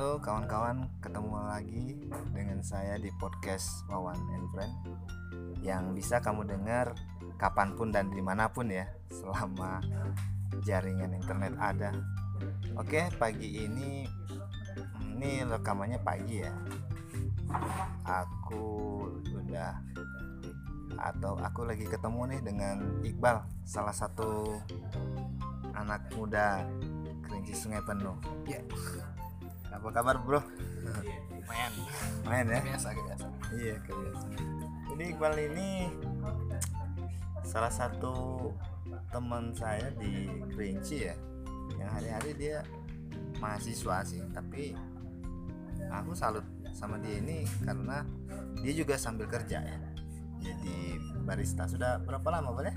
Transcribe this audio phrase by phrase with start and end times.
[0.00, 1.92] Halo kawan-kawan, ketemu lagi
[2.32, 4.74] dengan saya di podcast Wawan and Friend
[5.60, 6.96] yang bisa kamu dengar
[7.36, 9.84] kapan pun dan di mana pun ya, selama
[10.64, 11.92] jaringan internet ada.
[12.80, 14.08] Oke, pagi ini
[15.04, 16.52] ini rekamannya pagi ya.
[18.08, 19.04] Aku
[19.36, 19.84] udah
[20.96, 24.48] atau aku lagi ketemu nih dengan Iqbal, salah satu
[25.76, 26.64] anak muda
[27.20, 28.16] Kerinci Sungai Penuh.
[28.48, 28.64] Ya.
[29.70, 30.40] Apa kabar bro?
[31.50, 31.72] main
[32.26, 32.60] Main ya?
[32.62, 34.26] biasa biasa Iya kebiasa.
[34.90, 35.90] Jadi Iqbal ini
[37.42, 38.50] salah satu
[39.10, 41.14] teman saya di Kerinci ya,
[41.78, 42.62] yang hari-hari dia
[43.42, 44.74] mahasiswa sih, tapi
[45.90, 48.06] aku salut sama dia ini karena
[48.62, 49.78] dia juga sambil kerja ya.
[50.40, 52.74] Jadi barista sudah berapa lama boleh?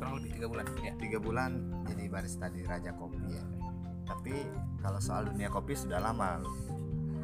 [0.00, 0.92] Kurang lebih tiga bulan ya.
[0.96, 1.50] Tiga bulan
[1.84, 3.44] jadi barista di Raja Kopi ya.
[4.08, 4.34] Tapi
[4.80, 6.40] kalau soal dunia kopi sudah lama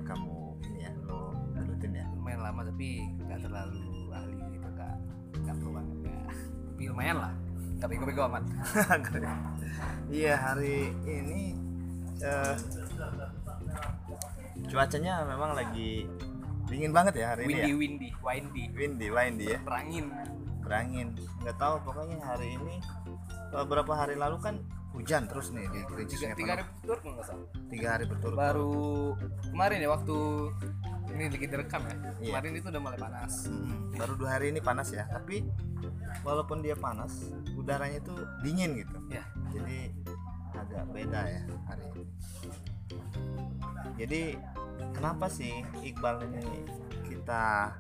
[0.05, 2.05] kamu ini ya lo gelutin ya.
[2.15, 4.95] lumayan lama tapi nggak terlalu ahli gitu nggak
[5.43, 6.21] nggak pro banget ya
[6.77, 7.35] tapi lumayan lah.
[7.81, 8.45] Nggak bego-bego amat.
[10.07, 11.53] Iya hari ini
[12.23, 12.55] eh,
[14.71, 16.07] cuacanya memang lagi
[16.71, 17.77] dingin banget ya hari windy ini ya.
[17.77, 20.07] windy windy Windy, windy ya, perangin
[20.67, 21.15] berangin.
[21.41, 22.77] Nggak tahu pokoknya hari ini
[23.49, 24.55] beberapa hari lalu kan
[24.91, 28.33] hujan terus nih di Kerinci tiga, tiga hari berturut nggak salah Tiga hari berturut.
[28.35, 28.75] baru
[29.47, 30.17] kemarin ya waktu
[31.13, 32.33] ini lagi direkam ya Iya.
[32.33, 35.45] kemarin itu udah mulai panas Mm, baru dua hari ini panas ya, tapi
[36.21, 38.97] walaupun dia panas, udaranya itu dingin gitu.
[39.09, 39.93] ya jadi
[40.57, 42.05] agak beda ya hari ini
[43.97, 44.23] jadi
[44.93, 46.45] kenapa sih Iqbal ini
[47.05, 47.73] kita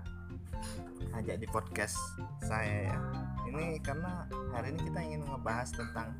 [1.16, 1.96] ajak di podcast
[2.44, 2.98] saya ya.
[3.46, 6.16] Ini karena hari ini kita ingin ngebahas tentang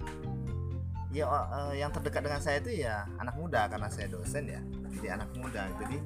[1.15, 4.61] ya eh, yang terdekat dengan saya itu ya anak muda karena saya dosen ya
[4.97, 5.69] jadi anak muda.
[5.81, 5.99] Jadi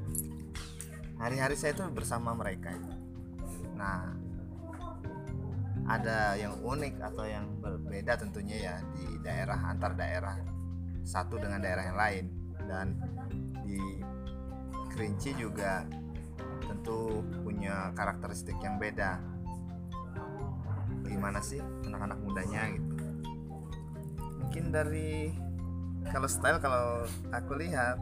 [1.21, 2.73] hari-hari saya itu bersama mereka
[3.81, 4.13] nah
[5.89, 10.37] ada yang unik atau yang berbeda tentunya ya di daerah antar daerah
[11.03, 12.25] satu dengan daerah yang lain.
[12.71, 12.87] Dan
[13.67, 13.81] di
[14.95, 15.83] Kerinci juga
[16.81, 19.21] tentu punya karakteristik yang beda.
[21.05, 23.05] Gimana sih anak-anak mudanya gitu?
[24.41, 25.37] Mungkin dari
[26.09, 28.01] kalau style kalau aku lihat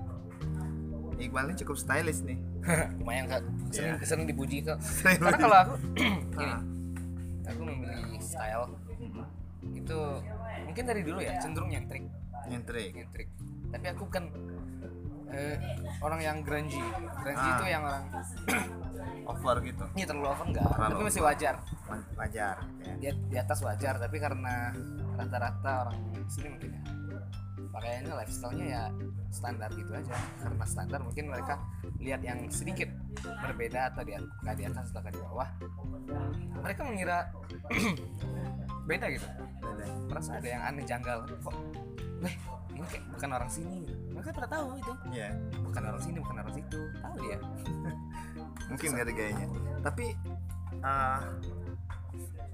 [1.19, 2.39] Iqbal ini cukup stylish nih.
[3.03, 3.43] Lumayan kak.
[3.75, 4.07] Sering Ya.
[4.07, 4.79] sering dipuji kak.
[5.03, 5.75] Karena kalau aku
[6.39, 6.63] gini Ah.
[7.51, 8.79] aku memilih style.
[9.75, 9.99] Itu
[10.63, 12.07] mungkin dari dulu ya cenderung nyentrik.
[12.47, 12.95] Nyentrik.
[12.95, 13.29] Nyentrik.
[13.75, 14.31] Tapi aku kan
[15.31, 15.57] eh,
[16.01, 16.81] orang yang grungy.
[17.21, 17.55] Grungy Ah.
[17.55, 18.05] itu yang orang
[19.31, 19.85] over gitu.
[19.93, 21.55] Ini terlalu over enggak Terlalu tapi masih wajar.
[21.85, 22.93] Wa- wajar ya.
[22.97, 24.73] di, di atas wajar tapi karena
[25.15, 25.97] rata-rata orang
[26.27, 26.83] sini mungkin ya
[27.69, 28.83] pakaiannya lifestyle-nya ya
[29.29, 30.17] standar gitu aja.
[30.41, 31.61] Karena standar mungkin mereka
[32.01, 32.89] lihat yang sedikit
[33.45, 35.49] berbeda atau di nggak di atas atau di bawah.
[36.59, 37.29] Mereka mengira
[38.89, 39.27] beda gitu.
[40.09, 41.29] Merasa ada yang aneh janggal.
[41.45, 41.55] Kok
[42.23, 42.37] weh
[42.79, 43.79] ini kayak bukan orang sini.
[44.15, 44.93] Mereka pada tahu itu.
[45.11, 45.29] Iya.
[45.67, 46.81] bukan orang sini bukan orang situ.
[47.03, 47.39] Tahu dia.
[48.71, 49.47] Mungkin dari gayanya.
[49.83, 50.07] Tapi
[50.87, 51.21] uh,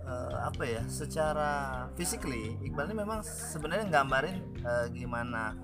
[0.09, 5.57] uh, apa ya secara physically Iqbal ini memang sebenarnya nggambarin uh, gimana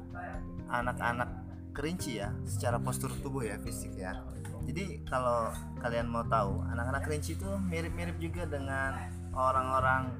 [0.70, 1.28] anak-anak
[1.74, 4.20] kerinci ya secara postur tubuh ya fisik ya.
[4.68, 5.50] Jadi kalau
[5.80, 8.92] kalian mau tahu anak-anak kerinci itu mirip-mirip juga dengan
[9.32, 10.12] orang-orang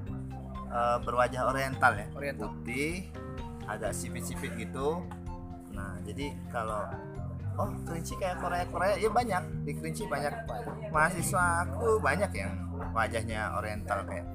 [0.73, 2.07] uh, berwajah oriental ya.
[2.17, 2.49] Oriental.
[2.51, 3.20] putih
[3.77, 5.03] agak sipit-sipit gitu.
[5.71, 6.83] Nah jadi kalau
[7.59, 9.43] oh kerinci kayak Korea Korea ya banyak.
[9.63, 10.33] Di kerinci banyak
[10.91, 12.53] mahasiswa aku banyak yang
[12.91, 14.27] wajahnya oriental kayak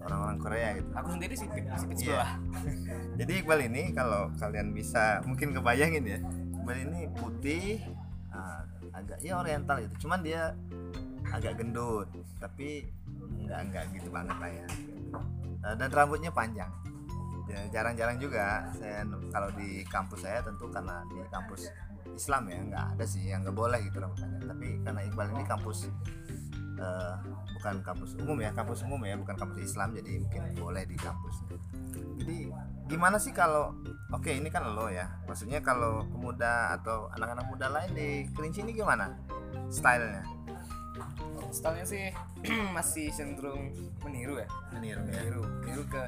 [0.00, 0.88] orang-orang Korea gitu.
[0.96, 2.04] Aku sendiri sipit sipit Iya.
[2.04, 2.32] sebelah.
[3.20, 6.18] Jadi Iqbal ini kalau kalian bisa mungkin kebayangin ya
[6.56, 7.84] Iqbal ini putih
[8.32, 8.64] ah,
[8.96, 10.08] agak ya oriental gitu.
[10.08, 10.56] Cuman dia
[11.30, 12.08] agak gendut
[12.40, 12.88] tapi
[13.44, 14.66] nggak nggak gitu banget lah ya.
[15.60, 16.72] Ah, dan rambutnya panjang
[17.72, 21.70] jarang-jarang juga saya kalau di kampus saya tentu karena di kampus
[22.14, 25.44] Islam ya nggak ada sih yang nggak boleh gitu rambut panjang tapi karena Iqbal ini
[25.46, 25.78] kampus
[26.80, 27.14] eh,
[27.56, 31.36] bukan kampus umum ya kampus umum ya bukan kampus Islam jadi mungkin boleh di kampus
[32.20, 32.50] jadi
[32.90, 33.72] gimana sih kalau
[34.12, 38.72] oke ini kan lo ya maksudnya kalau pemuda atau anak-anak muda lain di Kerinci ini
[38.74, 39.14] gimana
[39.70, 40.22] stylenya?
[41.50, 42.04] Stylenya sih
[42.76, 43.74] masih cenderung
[44.06, 44.48] meniru ya.
[44.74, 45.22] Meniru ya.
[45.22, 46.02] Meniru meniru ke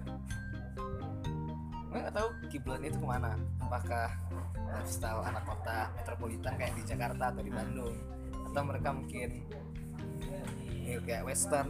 [1.93, 4.09] gue nggak tahu kiblatnya itu ke mana apakah
[4.73, 7.93] lifestyle anak kota metropolitan kayak di Jakarta atau di Bandung
[8.49, 9.45] atau mereka mungkin
[10.73, 11.69] meniru kayak western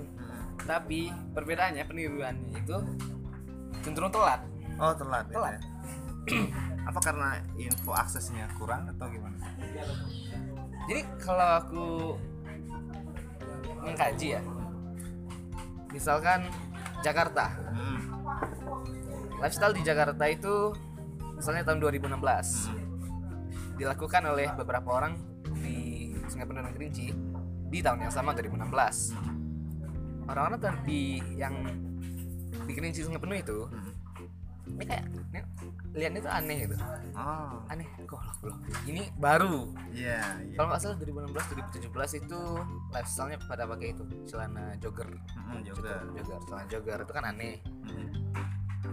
[0.63, 0.69] Hmm.
[0.69, 2.77] tapi perbedaannya peniruannya itu
[3.83, 4.41] cenderung telat
[4.79, 5.53] oh telat, ya, Telat.
[5.53, 5.61] ya.
[6.89, 7.29] apa karena
[7.59, 9.39] info aksesnya kurang atau gimana
[10.87, 11.87] jadi kalau aku
[13.83, 14.43] mengkaji ya
[15.91, 16.47] misalkan
[17.03, 17.99] Jakarta hmm.
[19.43, 20.71] Lifestyle di Jakarta itu
[21.35, 22.15] misalnya tahun 2016
[23.75, 25.19] dilakukan oleh beberapa orang
[25.59, 27.11] di Sungai Penuh dan Kerinci
[27.67, 31.59] di tahun yang sama 2016 orang-orang di yang
[32.63, 33.59] di Kerinci Sungai Penuh itu
[34.63, 34.79] Hmm.
[34.79, 35.41] ini kayak ini,
[35.93, 36.77] lihatnya tuh aneh gitu.
[37.19, 37.61] Oh.
[37.67, 39.69] Aneh golok golok ini baru.
[39.91, 40.55] Iya iya.
[40.55, 42.41] Kalau nggak salah 2016 2017 itu
[42.95, 45.11] lifestyle-nya pada pakai itu celana jogger.
[45.35, 47.59] Mm, juga jogger celana jogger itu kan aneh.
[47.91, 48.09] Mm.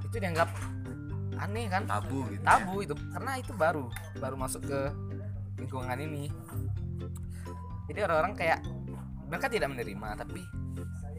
[0.10, 0.50] Itu dianggap
[1.38, 1.84] aneh kan?
[1.86, 2.96] Tabu gitu tabu itu.
[3.10, 3.86] Karena itu baru
[4.18, 4.80] baru masuk ke
[5.56, 6.28] lingkungan ini.
[7.86, 8.60] Jadi orang-orang kayak
[9.26, 10.42] mereka tidak menerima tapi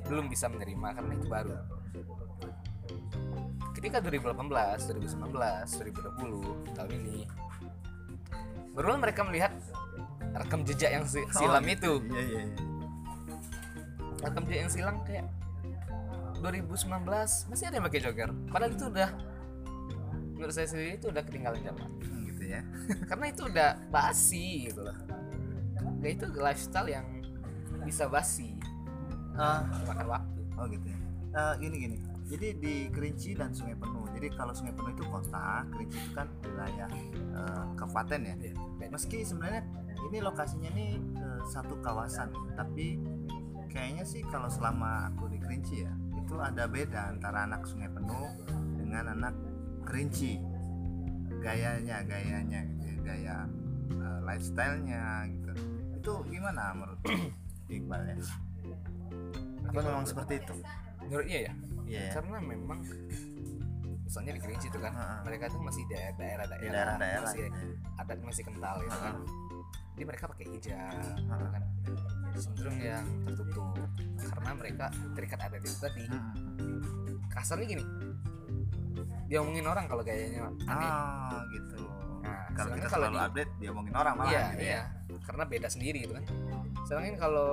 [0.05, 1.55] belum bisa menerima karena itu baru.
[3.71, 4.37] Ketika 2018
[4.91, 7.19] 2019 2020 tahun ini
[8.71, 9.53] barulah mereka melihat
[10.31, 11.33] rekam jejak yang si- ya.
[11.33, 11.93] silam Oh, itu.
[12.07, 12.57] iya iya iya.
[14.21, 15.27] rekam jejak yang silam kayak
[16.41, 19.11] 2019 masih ada yang pakai jogger padahal itu udah
[20.41, 21.89] menurut saya sendiri itu udah ketinggalan zaman.
[22.01, 22.65] Hmm, gitu ya.
[23.13, 24.97] Karena itu udah basi gitu loh.
[26.01, 27.05] Ya itu lifestyle yang
[27.85, 28.57] bisa basi.
[29.37, 30.41] Ah, makan waktu.
[30.57, 30.99] Oh gitu ya.
[31.37, 31.99] Eh, gini gini.
[32.31, 34.09] Jadi di Kerinci dan Sungai Penuh.
[34.17, 38.35] Jadi kalau Sungai Penuh itu kota Kerinci itu kan wilayah eh, kabupaten ya.
[38.41, 38.91] Iya, beda.
[38.97, 39.61] meski sebenarnya
[40.09, 42.33] ini lokasinya nih eh, satu kawasan.
[42.57, 42.97] Tapi
[43.69, 45.93] kayaknya sih kalau selama aku di Kerinci ya
[46.31, 48.31] itu ada beda antara anak Sungai Penuh
[48.79, 49.35] dengan anak
[49.82, 50.38] Kerinci.
[51.43, 53.37] Gayanya gayanya gitu ya, gaya
[53.91, 55.50] eh, lifestyle-nya gitu.
[55.99, 57.03] Itu gimana menurut
[57.75, 58.17] Iqbal ya?
[59.75, 60.55] Apa memang seperti itu?
[61.03, 61.53] Menurut iya ya?
[61.91, 61.99] Iya.
[62.06, 62.11] Ya.
[62.15, 62.79] karena memang
[64.06, 65.19] misalnya di Kerinci itu kan Heeh.
[65.27, 67.27] mereka tuh masih daerah daerah di daerah-daerah.
[67.27, 67.43] Masih
[67.99, 69.15] adat masih kental gitu kan.
[69.99, 71.50] Jadi mereka pakai hijab gitu Heeh.
[71.50, 71.62] kan
[72.37, 73.75] cenderung yang tertutup.
[74.21, 77.17] Karena mereka terikat adat itu tadi Hmm.
[77.27, 77.85] kasarnya gini
[79.27, 80.91] dia omongin orang kalau gayanya aneh.
[80.91, 81.87] Ah gitu.
[82.21, 84.82] Nah, kalau kita kalau selalu di- update dia omongin orang malah iya gitu iya.
[85.06, 86.25] Ya karena beda sendiri gitu kan.
[86.85, 87.50] Sedangkan kalau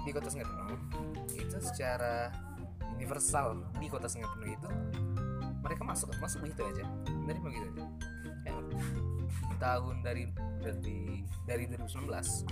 [0.00, 0.80] di kota Sungai Penuh
[1.30, 2.32] itu secara
[2.90, 3.46] universal
[3.76, 4.68] di kota Sungai Penuh itu
[5.60, 6.84] mereka masuk masuk begitu aja.
[7.04, 7.84] Dari begitu aja.
[8.40, 8.62] Kayak
[9.56, 10.24] tahun dari
[10.60, 10.98] dari
[11.44, 12.44] dari 2019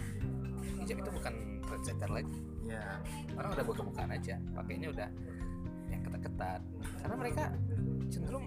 [0.78, 3.02] hijab itu bukan trendsetter lagi Iya.
[3.34, 5.08] orang udah buka-bukaan aja pakainya udah
[5.86, 6.60] yang ketat-ketat
[6.98, 7.42] karena mereka
[8.06, 8.46] cenderung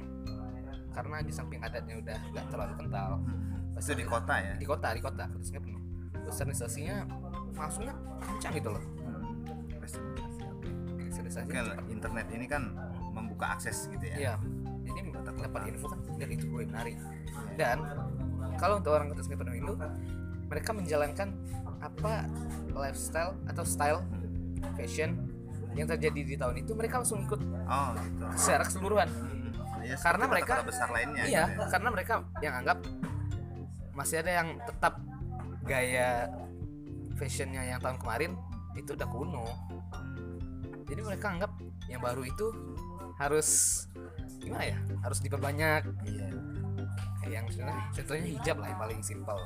[0.90, 3.76] karena di samping adatnya udah nggak terlalu kental Hmm.
[3.76, 5.82] itu di kota ya di kota di kota Sungai penuh
[6.24, 6.96] westernisasinya
[7.54, 9.36] masuknya kencang gitu loh Hmm.
[10.96, 11.92] Oke, cepat.
[11.92, 12.64] internet ini kan
[13.12, 14.34] membuka akses gitu ya iya
[14.82, 15.00] jadi
[15.38, 17.56] dapat info kan dari itu gue menarik Iya.
[17.56, 17.78] dan
[18.56, 19.74] kalau untuk orang kota penuh itu
[20.46, 21.28] mereka menjalankan
[21.86, 22.26] apa
[22.74, 24.02] lifestyle atau style
[24.74, 25.14] fashion
[25.78, 27.38] yang terjadi di tahun itu mereka langsung ikut
[27.68, 28.26] oh gitu.
[28.40, 29.10] secara keseluruhan.
[29.12, 29.34] Hmm.
[29.86, 31.68] Ya, Karena mereka- kota-kota besar lainnya iya gitu ya.
[31.70, 32.80] karena mereka yang anggap
[33.94, 34.94] masih ada yang tetap
[35.62, 36.26] gaya
[37.16, 38.32] fashionnya yang tahun kemarin
[38.74, 39.46] itu udah kuno.
[40.90, 41.52] Jadi mereka anggap
[41.86, 42.48] yang baru itu
[43.22, 43.50] harus
[44.42, 44.78] gimana ya?
[45.06, 45.82] Harus diperbanyak.
[46.02, 46.28] Iya.
[47.26, 49.38] Yang sebenarnya contohnya hijab lah yang paling simpel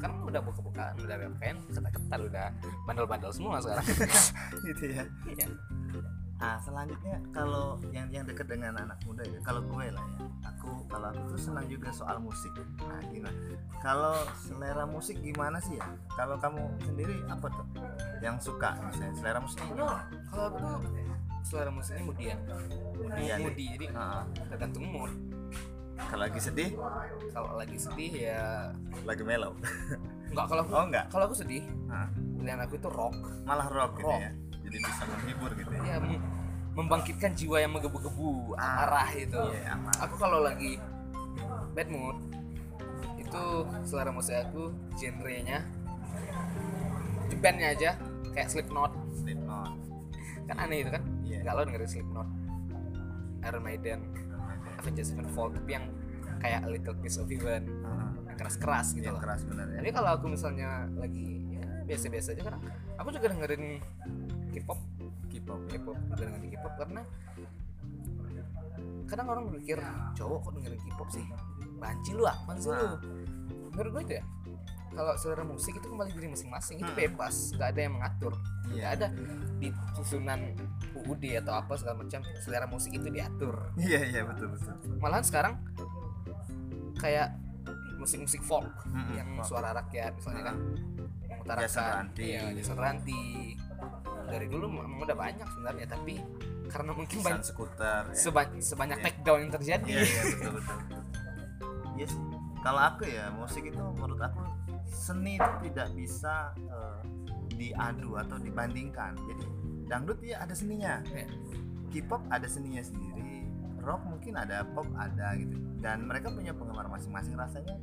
[0.00, 2.46] kan udah buka-bukaan udah pakaian ketat-ketat udah
[2.84, 3.86] bandel-bandel semua sekarang
[4.68, 5.46] gitu ya iya
[6.36, 10.84] Nah selanjutnya kalau yang yang dekat dengan anak muda ya, kalau gue lah ya, aku
[10.84, 12.52] kalau aku tuh senang juga soal musik.
[12.84, 13.38] Nah gimana?
[13.80, 15.88] Kalau selera musik gimana sih ya?
[16.12, 17.64] Kalau kamu sendiri apa tuh
[18.20, 20.04] yang suka misalnya selera musiknya gimana?
[20.28, 20.76] kalau aku tuh
[21.46, 22.38] selera musiknya kemudian
[23.16, 25.12] Iya, mudi jadi Ah, tergantung mood
[25.98, 26.70] kalau lagi sedih,
[27.30, 28.70] kalau lagi sedih ya
[29.02, 29.52] lagi mellow.
[30.26, 31.06] enggak kalau aku Oh enggak?
[31.08, 34.20] kalau aku sedih Ah, pilihan aku itu rock malah rock gitu Rock.
[34.20, 34.30] ya.
[34.60, 35.82] Jadi bisa menghibur gitu ya.
[35.86, 36.24] ya mem-
[36.74, 38.84] membangkitkan jiwa yang menggebu-gebu Ah.
[38.84, 40.00] amarah itu Iya, amarah.
[40.02, 40.76] aku kalau lagi
[41.72, 42.16] bad mood
[43.16, 43.42] itu
[43.82, 45.64] selera musik aku genrenya
[47.36, 47.90] bandnya aja
[48.30, 49.70] kayak Slipknot Slipknot.
[50.46, 51.38] kan aneh itu kan Iya.
[51.42, 52.28] nggak lo dengerin Slipknot
[53.42, 54.00] Iron Maiden
[54.86, 55.90] Avenged Sevenfold tapi yang
[56.38, 59.82] kayak A Little Piece of Heaven Ah, yang keras-keras gitu yang loh keras bener ya.
[59.82, 62.60] Tapi kalau aku misalnya lagi ya biasa-biasa aja karena
[62.94, 63.82] aku juga dengerin
[64.54, 64.80] K-pop,
[65.26, 65.60] K-pop.
[65.66, 67.02] K-pop, juga dengerin K-pop karena
[69.10, 69.78] kadang orang berpikir
[70.14, 71.26] cowok kok dengerin K-pop sih,
[71.82, 72.78] banci lu apa sih lu?
[72.78, 72.98] Nah.
[73.74, 74.24] Menurut gue itu ya,
[74.96, 76.96] kalau selera musik itu kembali diri masing-masing itu Hmm.
[76.98, 78.32] bebas nggak ada yang mengatur
[78.66, 78.96] nggak Iya.
[78.96, 79.06] ada
[79.54, 80.40] di susunan
[80.96, 84.72] UUD atau apa segala macam selera musik itu diatur Iya iya betul betul.
[84.96, 85.54] malahan sekarang
[86.96, 87.36] kayak
[87.96, 89.48] musik-musik folk Mm-mm, yang folk.
[89.50, 90.56] suara rakyat misalnya kan
[91.26, 92.22] mengutarakan Jason Ranti.
[92.26, 93.20] iya Jason Ranti
[94.26, 96.14] dari dulu memang udah banyak sebenarnya tapi
[96.66, 98.02] karena mungkin banyak ya.
[98.12, 99.04] seba- sebanyak Iya.
[99.06, 100.78] take down yang terjadi Iya iya betul betul.
[101.96, 102.12] Yes.
[102.58, 104.42] Kalau aku ya musik itu menurut aku
[104.86, 107.00] seni itu tidak bisa eh,
[107.54, 109.14] diadu atau dibandingkan.
[109.26, 109.44] Jadi
[109.86, 111.02] dangdut ya ada seninya.
[111.10, 111.26] Iya.
[111.92, 113.46] K-pop ada seninya sendiri.
[113.82, 115.54] Rock mungkin ada, pop ada gitu.
[115.78, 117.78] Dan mereka punya penggemar masing-masing rasanya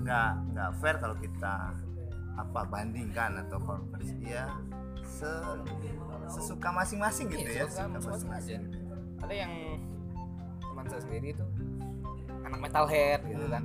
[0.00, 1.76] nggak nggak fair kalau kita
[2.40, 4.48] apa bandingkan atau konversi ya
[5.04, 5.28] se
[6.24, 8.60] sesuka masing-masing gitu Iya, ya sesuka masing-masing
[9.20, 9.52] ada yang
[10.64, 11.44] teman saya sendiri itu
[12.48, 13.52] anak metalhead gitu Hmm.
[13.52, 13.64] kan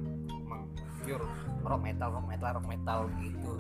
[1.06, 1.26] pure
[1.64, 3.54] rock metal rock metal rock metal gitu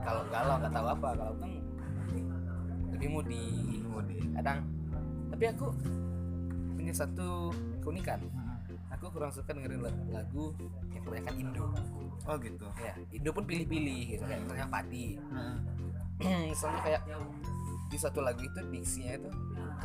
[0.00, 1.50] kalau galau nggak tahu apa kalau kan
[2.90, 3.44] lebih moody
[3.80, 4.28] Kemudian.
[4.34, 4.58] kadang
[5.28, 5.66] tapi aku
[6.72, 8.20] punya satu keunikan
[8.90, 10.56] aku kurang suka dengerin la- lagu
[10.90, 11.66] yang kebanyakan Indo
[12.22, 12.66] Oh gitu.
[12.76, 15.56] ya Indo pun pilih-pilih gitu kayak misalnya Padi Hmm.
[16.52, 17.02] misalnya kayak
[17.86, 19.28] di satu lagu itu diksinya itu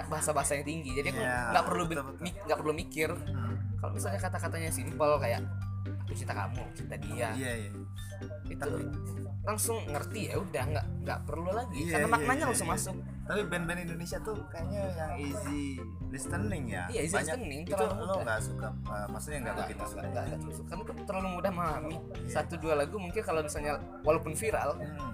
[0.06, 2.04] bahasa bahasa yang tinggi jadi aku Iya, nggak perlu betul.
[2.20, 3.56] mi- nggak perlu mikir Hmm.
[3.78, 5.42] kalau misalnya kata-katanya simpel kayak
[6.06, 7.72] aku cinta kamu cinta dia Iya iya.
[8.48, 8.70] itu
[9.42, 12.76] langsung ngerti ya udah nggak nggak perlu lagi Iya, karena iya, maknanya iya, langsung iya.
[12.78, 12.96] masuk
[13.26, 16.86] tapi band-band Indonesia tuh kayaknya yang easy listening ya.
[16.88, 19.98] Iya, easy Banyak- listening, Itu terlalu lo nggak suka, uh, maksudnya nggak begitu suka.
[19.98, 20.68] nggak nggak terlalu suka.
[20.70, 22.30] karena itu terlalu mudah memahami Iya.
[22.32, 25.10] satu dua lagu mungkin kalau misalnya walaupun viral Hmm.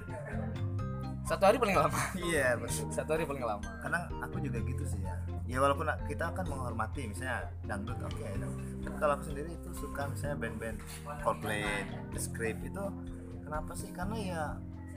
[1.23, 2.85] satu hari paling lama Iya betul.
[2.89, 5.15] satu hari paling lama Kadang aku juga gitu sih ya.
[5.45, 8.53] Ya walaupun kita akan menghormati misalnya dangdut oke dangdut.
[8.81, 10.77] Tapi kalau aku sendiri itu suka misalnya band-band
[11.21, 11.65] Coldplay,
[12.09, 12.83] The Script itu
[13.41, 13.89] kenapa sih?
[13.91, 14.43] Karena ya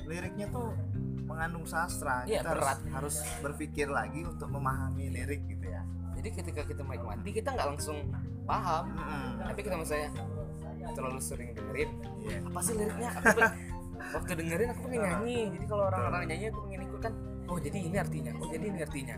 [0.05, 0.77] liriknya tuh
[1.25, 2.23] mengandung sastra.
[2.29, 2.79] Iya, kita harus, berat.
[2.93, 5.81] harus berpikir lagi untuk memahami lirik gitu ya.
[6.15, 7.99] jadi ketika kita menikmati kita nggak langsung
[8.47, 9.45] paham Mm-mm.
[9.45, 10.09] tapi kita misalnya
[10.95, 11.91] terlalu sering dengerin
[12.23, 12.39] Iya.
[12.49, 13.41] apa sih liriknya aku
[14.15, 17.13] waktu dengerin aku pengen nyanyi jadi kalau orang-orang nyanyi aku pengen ikut kan
[17.45, 19.17] oh jadi ini artinya oh jadi ini artinya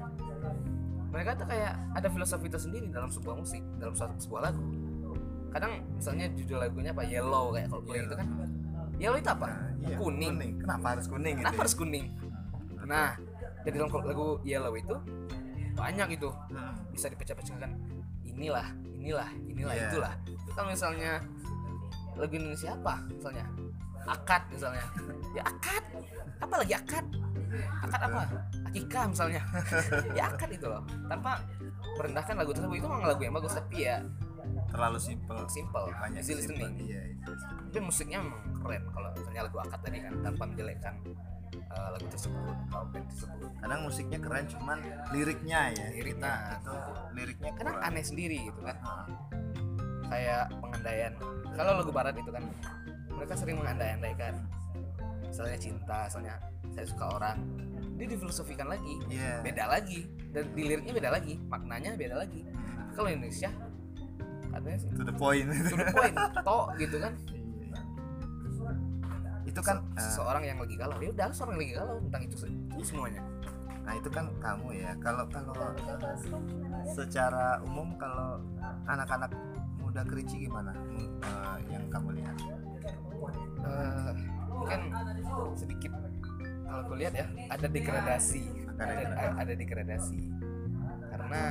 [1.17, 4.61] mereka tuh kayak ada filosofi tersendiri dalam sebuah musik dalam suatu sebuah lagu
[5.49, 8.05] kadang misalnya judul lagunya apa yellow kayak kalau Yellow.
[8.05, 8.27] itu kan
[8.97, 11.41] yellow itu apa Nah, iya, kuning Kenapa harus kuning gitu?
[11.41, 11.63] kenapa ya?
[11.63, 12.07] harus kuning
[12.85, 13.11] nah
[13.63, 14.97] dari dalam lagu yellow itu
[15.73, 16.75] banyak itu Hmm.
[16.89, 17.71] bisa dipecah-pecahkan
[18.23, 19.87] inilah inilah inilah Iya.
[19.89, 21.25] itulah itu kalau misalnya
[22.17, 23.45] lagu Indonesia apa misalnya?
[24.07, 24.87] Akad misalnya.
[25.35, 25.83] Ya akad.
[26.39, 27.07] Apa lagi akad?
[27.83, 28.21] Akad apa?
[28.71, 29.43] Akikah misalnya.
[30.19, 30.83] Ya akad itu loh.
[31.11, 31.43] Tanpa
[31.99, 32.77] merendahkan lagu tersebut.
[32.79, 33.99] Itu memang lagu yang bagus tapi ya
[34.71, 35.91] terlalu simple simple.
[35.91, 36.73] Banyak easy listening.
[36.81, 37.67] Iya listening.
[37.67, 40.95] tapi musiknya memang keren kalau misalnya lagu akad tadi kan tanpa menjelekkan
[41.53, 43.49] eh, lagu tersebut atau band tersebut.
[43.59, 44.79] Kadang musiknya keren cuman
[45.11, 46.31] liriknya ya Liriknya.
[46.31, 46.33] kita
[46.63, 46.75] itu
[47.13, 47.89] liriknya karena kurang.
[47.91, 48.77] aneh sendiri gitu kan
[50.07, 51.13] kayak pengandaian
[51.57, 52.45] kalau lagu barat itu kan
[53.11, 54.35] mereka sering mengandai-andaikan
[55.27, 56.35] misalnya cinta misalnya
[56.77, 57.39] saya suka orang.
[57.97, 59.01] Dia difilosofikan lagi.
[59.09, 59.41] Iya.
[59.41, 60.05] Beda lagi.
[60.29, 61.41] Dan di liriknya beda lagi.
[61.49, 62.45] Maknanya beda lagi.
[62.93, 63.49] Kalau Indonesia
[64.53, 65.49] katanya sih to the point.
[65.49, 66.17] To the point.
[66.45, 67.13] To gitu kan.
[67.33, 67.81] Iya.
[69.47, 71.01] itu kan Se- eh, seseorang yang lagi galau.
[71.01, 72.37] Ya udah seorang yang lagi galau tentang itu,
[72.77, 73.23] itu semuanya.
[73.89, 74.93] Nah itu kan kamu ya.
[75.01, 75.73] Kalau kalau
[76.93, 78.45] secara umum kalau
[78.85, 79.33] anak-anak
[79.97, 80.77] muda kerici gimana?
[80.93, 82.37] Eh, yang kamu lihat?
[83.65, 84.13] Eh,
[84.53, 84.81] mungkin
[85.57, 85.89] sedikit.
[86.69, 88.45] Kalau aku lihat ya ada degradasi.
[88.77, 89.41] Ada ada, degradasi.
[89.41, 90.23] ada degradasi.
[91.09, 91.43] Karena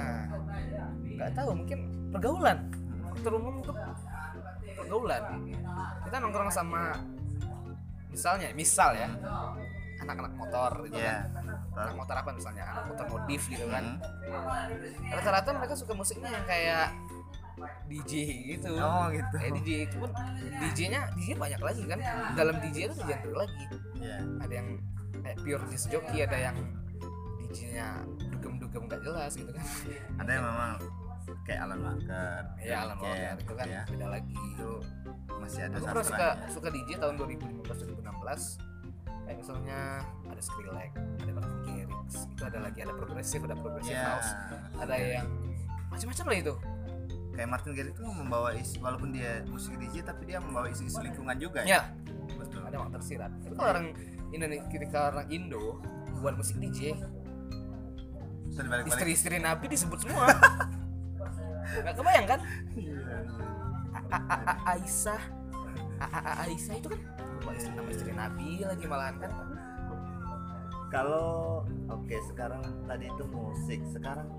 [1.09, 1.79] nggak tahu mungkin
[2.13, 2.69] pergaulan.
[3.17, 3.73] Faktor umum itu
[4.77, 5.23] pergaulan.
[6.05, 7.01] Kita nongkrong sama
[8.13, 9.09] misalnya misal ya
[10.05, 11.49] anak-anak motor gitu ya kan.
[11.81, 12.63] anak motor apa misalnya?
[12.77, 13.97] Anak motor modif gitu kan.
[13.97, 15.17] Hmm.
[15.17, 16.93] rata-rata mereka suka musiknya yang kayak
[17.87, 18.11] DJ
[18.55, 18.69] gitu.
[18.77, 19.35] Oh gitu.
[19.35, 20.11] Kayak DJ itu pun
[20.59, 21.99] DJ-nya DJ banyak lagi kan.
[22.35, 23.63] Dalam DJ itu genre lagi.
[23.95, 24.17] Iya.
[24.43, 24.67] ada yang
[25.25, 26.57] kayak pure disc jockey ada yang
[27.41, 27.87] DJ-nya
[28.29, 29.65] dugem-dugem gak jelas gitu kan.
[30.21, 30.71] Ada yang memang
[31.45, 33.81] kayak Alan Walker ya alam Weekend, Walker itu kan ya.
[33.89, 34.37] beda lagi.
[34.53, 34.69] Itu
[35.41, 36.53] masih ada aku pernah suka sastranya.
[36.53, 38.75] suka DJ tahun 2015 2016
[39.25, 39.79] kayak misalnya
[40.29, 44.05] ada Skrillex ada Martin Garrix itu ada lagi ada progresif ada progresif Iya.
[44.05, 44.29] house
[44.77, 45.27] ada yang
[45.89, 46.53] macam-macam lah itu
[47.35, 51.35] kayak Martin Garrix itu membawa isi walaupun dia musik DJ tapi dia membawa isu-isu lingkungan
[51.35, 51.91] juga ya.
[52.39, 52.63] Betul.
[52.63, 53.87] Ada yang tersirat tapi kalau orang
[54.31, 55.83] Indonesia ketika orang Indo
[56.23, 56.95] buat musik DJ
[58.87, 60.31] istri-istri Nabi disebut semua.
[61.83, 62.39] Nggak kebayang kan?
[62.77, 63.17] Iya, iya.
[64.63, 65.21] Aisyah.
[66.47, 66.99] Aisyah itu kan
[67.55, 69.31] istri nama istri Nabi lagi malahan kan?
[70.93, 71.61] Kalau
[71.91, 73.79] oke sekarang tadi itu musik.
[73.91, 74.29] Sekarang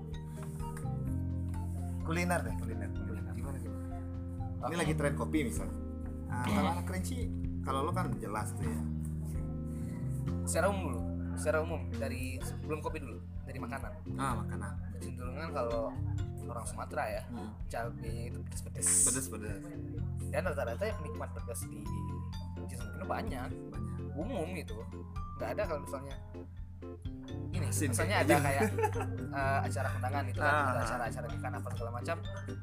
[2.07, 3.33] kuliner deh kuliner, kuliner.
[3.35, 3.85] gimana gimana?
[4.71, 5.75] Ini lagi tren kopi misalnya
[6.31, 7.17] nah, kalau anak kerinci
[7.67, 8.79] kalau lo kan jelas tuh ya.
[10.47, 11.01] Secara umum dulu
[11.37, 13.91] secara umum dari sebelum kopi dulu dari makanan.
[14.17, 14.71] Ah makanan.
[14.97, 15.93] Kecenderungan kalau
[16.47, 17.51] orang Sumatera ya hmm.
[17.69, 18.87] cabai itu pedes-pedes.
[19.05, 19.59] Pedes pedes
[20.31, 21.83] dan rata-rata yang nikmat pedas di
[22.71, 23.51] Jason Pino banyak.
[23.51, 24.15] Banyak.
[24.17, 24.79] Umum gitu.
[25.37, 26.15] Nggak ada kalau misalnya
[27.69, 28.43] misalnya ada gitu.
[28.43, 28.61] kayak
[29.29, 30.65] eh, acara kondangan gitu kan Ah.
[30.67, 32.15] ada acara-acara nikahan apa segala macam.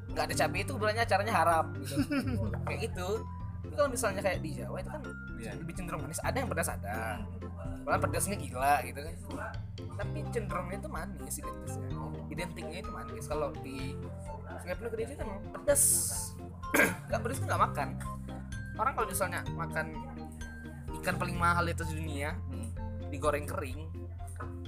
[0.08, 1.96] Nggak ada cabai itu berarti acaranya haram gitu.
[2.66, 3.08] Kayak gitu.
[3.64, 5.02] Tapi kalau misalnya kayak di Jawa itu kan
[5.34, 5.52] Iya.
[5.56, 6.20] lebih cenderung manis.
[6.20, 6.96] Ada yang pedas ada.
[7.82, 9.14] Malah pedasnya gila gitu kan.
[9.94, 11.88] Tapi cenderungnya itu manis identiknya.
[12.28, 13.24] Identiknya itu manis.
[13.24, 13.96] Kalau di
[14.54, 15.82] Sungai Penuh Gereja kan pedas.
[17.08, 17.88] Nggak pedas tuh nggak makan.
[18.74, 19.86] Orang kalau misalnya makan
[20.94, 22.68] ikan paling mahal itu di dunia Hmm.
[23.08, 23.80] digoreng kering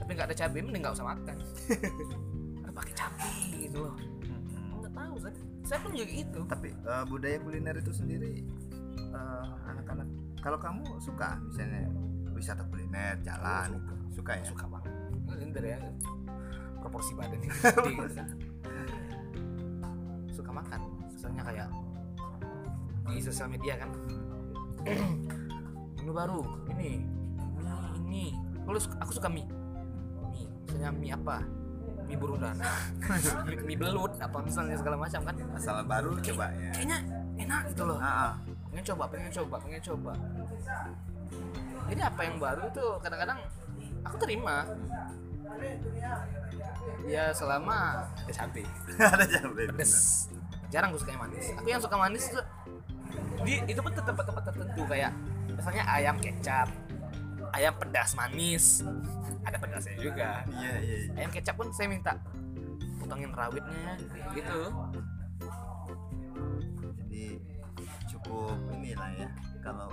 [0.07, 1.37] tapi nggak ada cabai mending nggak usah makan.
[2.63, 3.95] Harus pakai cabai gitu loh.
[4.23, 4.79] Hmm.
[4.79, 5.35] nggak tahu saya
[5.67, 6.41] saya pun juga gitu.
[6.47, 8.47] Tapi eh, budaya kuliner itu sendiri
[9.03, 10.07] eh, anak-anak
[10.39, 11.91] kalau kamu suka misalnya
[12.31, 14.47] wisata kuliner jalan gitu suka ya?
[14.47, 14.95] Suka banget.
[15.43, 15.85] Ini dari yang
[16.79, 17.51] proporsi badan ini.
[17.51, 18.29] Gede gitu kan
[20.31, 20.81] suka makan.
[21.11, 21.69] Misalnya kayak
[23.11, 23.91] di sosial media kan.
[25.99, 26.47] Menu baru.
[26.79, 27.03] Ini.
[28.07, 28.25] Ini.
[28.79, 29.56] Suka- aku suka mie
[30.67, 31.37] misalnya mie apa?
[32.07, 32.55] Mie burudan
[33.47, 35.35] mie, mie belut apa misalnya segala macam kan.
[35.55, 36.71] Asal baru coba ya.
[36.75, 36.99] kayaknya
[37.39, 37.99] enak gitu loh.
[38.03, 38.35] Ah.
[38.71, 40.13] pengen coba pengen coba pengen coba.
[41.87, 43.39] Jadi apa yang baru itu kadang-kadang
[44.03, 44.57] aku terima.
[47.07, 48.33] Ya selama ada
[49.15, 50.27] ada cabai pedes.
[50.71, 51.47] Jarang gue suka yang manis.
[51.55, 52.41] Aku yang suka manis itu
[53.47, 55.13] di itu pun tempat tempat tertentu kayak
[55.55, 56.69] misalnya ayam kecap
[57.57, 58.85] ayam pedas manis.
[59.47, 60.45] Ada pedasnya juga.
[60.53, 61.11] Iya iya iya.
[61.17, 62.13] ayam kecap pun saya minta
[63.01, 63.97] potongin rawitnya.
[64.37, 64.61] Gitu.
[67.01, 67.27] Jadi
[68.13, 69.29] cukup inilah ya.
[69.65, 69.89] Kalau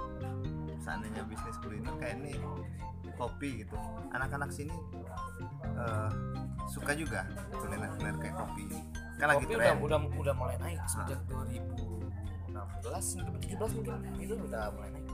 [0.84, 2.36] seandainya bisnis kuliner kayak ini
[3.16, 3.78] kopi gitu.
[4.12, 4.76] Anak-anak sini
[5.64, 6.12] eh,
[6.68, 7.24] suka juga
[7.56, 8.68] kuliner-kuliner kayak kopi.
[9.22, 13.96] Kan lagi kopi tren udah udah udah mulai naik sejak 2016 2017 mungkin.
[14.20, 15.08] Itu udah mulai naik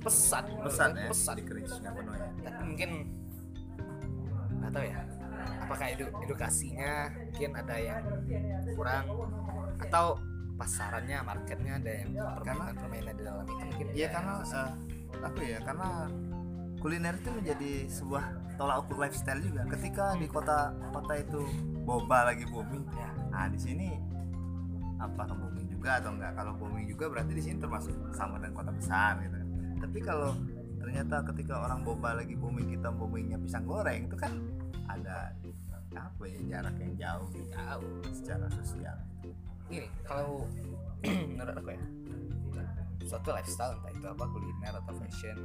[0.00, 2.28] pesat pesan ya pesat di Kerinci nggak penuh ya.
[2.44, 2.90] Tapi mungkin
[4.60, 4.98] nggak tahu ya
[5.40, 8.02] apakah edu edukasinya mungkin ada yang
[8.76, 9.06] kurang
[9.80, 10.18] atau
[10.60, 14.70] pasarannya marketnya ada yang permainan permainan di dalam itu mungkin Iya karena eh,
[15.24, 15.88] apa ya karena
[16.80, 18.24] kuliner itu menjadi sebuah
[18.60, 19.64] tolak ukur lifestyle juga.
[19.72, 21.40] Ketika di kota kota itu
[21.84, 23.08] boba lagi booming ya.
[23.32, 23.88] nah di sini
[25.00, 28.70] apa booming juga atau enggak kalau booming juga berarti di sini termasuk sama dengan kota
[28.74, 29.39] besar gitu
[29.80, 30.36] tapi kalau
[30.80, 34.32] ternyata ketika orang boba lagi booming kita boomingnya pisang goreng itu kan
[34.88, 35.32] ada
[35.96, 38.96] apa ya jarak yang jauh tahu secara sosial.
[39.70, 40.46] Ini kalau
[41.30, 41.82] menurut aku ya
[43.10, 45.38] suatu lifestyle entah itu apa kuliner atau fashion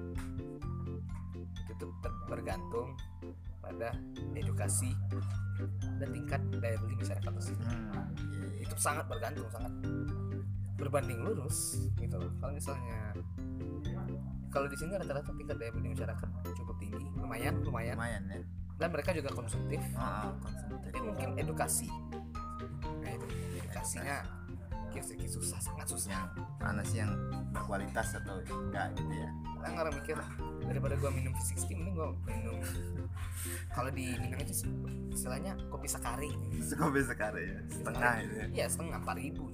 [1.66, 1.86] itu
[2.30, 2.94] bergantung
[3.58, 3.90] pada
[4.38, 4.94] edukasi
[5.98, 7.66] dan tingkat daya beli masyarakat tersebut.
[7.66, 9.74] Hmm, iya, itu sangat bergantung sangat
[10.78, 12.16] berbanding lurus gitu.
[12.22, 13.18] Loh kalau misalnya
[14.56, 17.04] kalau di sini rata-rata tingkat daya beli masyarakat cukup tinggi.
[17.20, 18.00] Lumayan lumayan.
[18.00, 18.40] Lumayan ya.
[18.80, 19.84] Dan mereka juga konsumtif.
[20.00, 20.80] Ah, konsumtif.
[20.88, 21.92] tapi mungkin edukasi.
[23.04, 23.28] Nah itu.
[23.60, 24.24] Edukasinya
[24.96, 26.12] sedikit susah sangat susah.
[26.16, 26.24] Yang
[26.64, 27.12] mana sih yang
[27.52, 29.30] berkualitas atau enggak gitu ya?
[29.60, 30.16] Kadang orang mikir
[30.64, 32.56] daripada gua minum V60 mending gua minum.
[33.76, 34.66] Kalau di Minang itu
[35.12, 36.32] istilahnya kopi sakari
[36.80, 37.60] kopi sekarang ya.
[37.68, 38.46] Setengah itu ya.
[38.56, 39.52] Iya setengah empat ribu.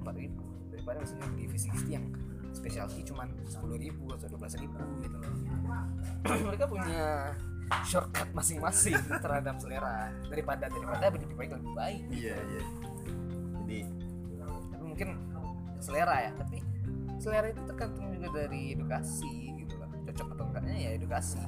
[0.00, 0.44] Empat ribu.
[0.72, 2.06] Daripada misalnya beli V60 yang
[2.58, 5.32] specialty cuman sepuluh ribu atau dua belas ribu gitu loh.
[6.50, 7.32] Mereka punya
[7.86, 10.10] shortcut masing-masing terhadap selera.
[10.26, 12.62] Daripada daripada lebih baik lebih baik iya iya.
[13.62, 13.78] Jadi
[14.74, 15.08] tapi mungkin
[15.78, 16.58] selera ya tapi
[17.22, 19.90] selera itu tergantung juga dari edukasi gitu loh.
[20.10, 21.42] Cocok atau enggaknya ya edukasi.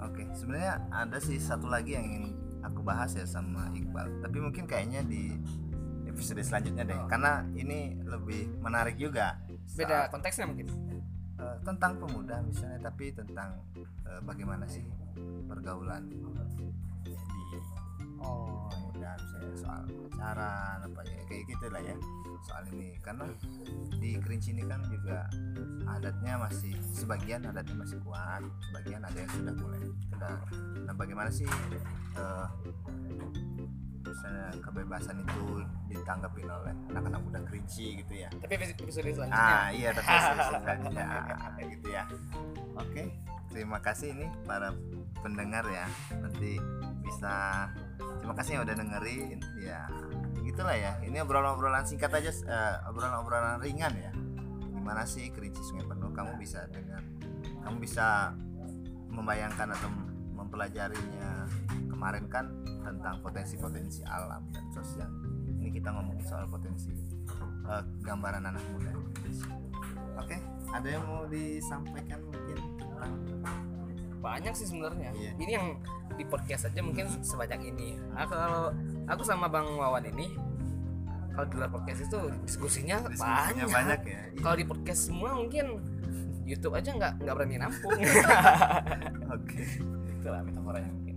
[0.00, 2.24] Oke sebenarnya ada sih satu lagi yang ingin
[2.60, 4.20] aku bahas ya sama Iqbal.
[4.20, 5.36] Tapi mungkin kayaknya di
[6.10, 7.00] episode selanjutnya deh.
[7.06, 9.38] Karena ini lebih menarik juga.
[9.74, 10.66] Beda Saat, konteksnya mungkin?
[11.40, 14.84] eh, tentang pemuda misalnya tapi tentang eh, bagaimana sih
[15.48, 16.20] pergaulan di
[18.20, 21.96] oh pemuda misalnya soal pacaran apa ya kayak gitu lah ya
[22.44, 23.00] soal ini.
[23.00, 23.24] Karena
[23.96, 25.24] di Kerinci ini kan juga
[25.88, 29.80] adatnya masih sebagian adatnya masih kuat sebagian ada yang sudah mulai
[30.12, 30.36] sudah
[30.86, 31.48] nah bagaimana sih
[32.16, 32.46] eh,
[34.10, 38.28] misalnya kebebasan itu ditanggapin oleh anak-anak muda kerinci gitu ya.
[38.34, 39.38] Tapi episode selanjutnya.
[39.38, 40.10] Ah iya tapi
[40.50, 41.06] selanjutnya.
[41.62, 42.02] Gitu ya.
[42.74, 43.02] Oke
[43.50, 44.74] terima kasih ini para
[45.22, 45.86] pendengar ya.
[46.18, 46.58] Nanti
[47.02, 47.66] bisa
[48.22, 49.38] terima kasih yang udah dengerin.
[49.62, 49.86] Ya
[50.42, 50.98] gitulah ya.
[51.02, 54.12] Ini obrolan-obrolan singkat aja eh, obrolan-obrolan ringan ya.
[54.70, 56.10] Gimana sih kerinci sungai penuh?
[56.14, 57.02] Kamu bisa dengan
[57.60, 58.32] kamu bisa
[59.10, 59.90] membayangkan atau
[60.32, 61.44] mempelajarinya
[61.92, 62.48] kemarin kan
[62.80, 65.10] tentang potensi-potensi alam dan sosial
[65.60, 66.92] ini kita ngomongin soal potensi
[67.68, 68.92] eh, gambaran anak muda.
[70.20, 70.36] Oke
[70.70, 72.58] ada yang mau disampaikan mungkin?
[72.78, 73.12] Tentang
[74.20, 75.10] banyak sih sebenarnya.
[75.16, 75.32] Iya.
[75.40, 75.66] ini yang
[76.14, 77.96] di podcast aja mungkin sebanyak ini.
[78.12, 78.68] Nah, kalau
[79.08, 80.28] aku sama bang Wawan ini
[81.32, 84.22] kalau di luar podcast itu diskusinya, diskusinya banyak, banyak ya.
[84.44, 85.78] Kalau di podcast semua mungkin
[86.42, 87.96] YouTube aja nggak nggak berani nampung.
[89.38, 89.62] Oke.
[90.20, 91.14] Itulah metaforanya mungkin.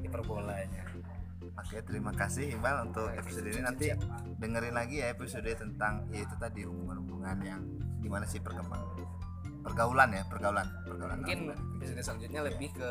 [0.00, 0.89] Hiperbolanya
[1.58, 3.60] Oke, terima kasih Iqbal untuk episode ini.
[3.60, 3.90] Nanti
[4.38, 7.60] dengerin lagi ya episode tentang ya itu tadi hubungan-hubungan yang
[8.00, 8.80] gimana sih perkembang
[9.60, 12.88] pergaulan ya pergaulan pergaulan mungkin episode selanjutnya lebih ke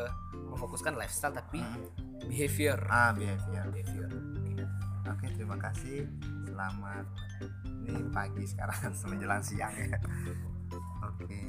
[0.54, 1.82] memfokuskan lifestyle tapi Hmm.
[2.30, 2.78] behavior.
[2.86, 3.66] Ah behavior.
[3.74, 4.10] Behavior.
[5.10, 6.06] Oke terima kasih.
[6.46, 7.06] Selamat
[7.82, 9.98] ini pagi sekarang menjelang siang ya.
[11.02, 11.42] Oke